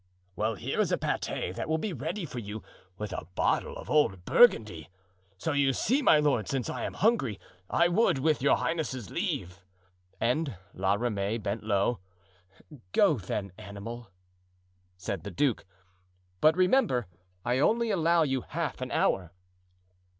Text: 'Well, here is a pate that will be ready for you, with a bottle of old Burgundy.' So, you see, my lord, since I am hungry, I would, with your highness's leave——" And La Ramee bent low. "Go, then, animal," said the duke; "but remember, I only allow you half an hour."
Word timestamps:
'Well, 0.35 0.55
here 0.55 0.81
is 0.81 0.91
a 0.91 0.97
pate 0.97 1.53
that 1.53 1.69
will 1.69 1.77
be 1.77 1.93
ready 1.93 2.25
for 2.25 2.39
you, 2.39 2.63
with 2.97 3.13
a 3.13 3.27
bottle 3.35 3.77
of 3.77 3.87
old 3.87 4.25
Burgundy.' 4.25 4.89
So, 5.37 5.51
you 5.51 5.73
see, 5.73 6.01
my 6.01 6.17
lord, 6.17 6.47
since 6.47 6.71
I 6.71 6.85
am 6.85 6.95
hungry, 6.95 7.39
I 7.69 7.87
would, 7.87 8.17
with 8.17 8.41
your 8.41 8.57
highness's 8.57 9.11
leave——" 9.11 9.61
And 10.19 10.55
La 10.73 10.95
Ramee 10.95 11.37
bent 11.37 11.61
low. 11.63 11.99
"Go, 12.93 13.19
then, 13.19 13.51
animal," 13.59 14.09
said 14.97 15.23
the 15.23 15.29
duke; 15.29 15.65
"but 16.39 16.57
remember, 16.57 17.05
I 17.45 17.59
only 17.59 17.91
allow 17.91 18.23
you 18.23 18.41
half 18.41 18.81
an 18.81 18.89
hour." 18.89 19.33